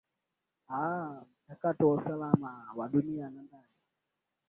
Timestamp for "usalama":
1.95-2.65